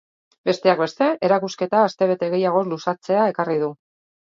[0.49, 3.73] Besteak beste, erakusketa astebete gehiagoz luzatzea ekarri du.